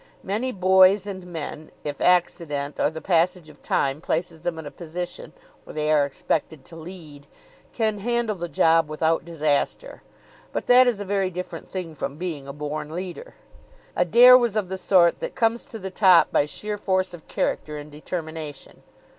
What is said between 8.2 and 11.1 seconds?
the job without disaster; but that is a